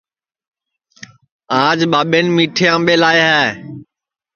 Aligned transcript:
آج 1.63 1.79
ٻاٻین 1.91 2.25
میٹھے 2.35 2.67
امٻے 2.75 2.95
لاے 3.01 3.21
ہے 3.31 3.41